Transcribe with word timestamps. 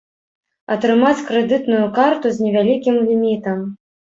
Атрымаць 0.75 1.25
крэдытную 1.27 1.83
карту 1.99 2.27
з 2.39 2.45
невялікім 2.47 2.95
лімітам. 3.11 3.65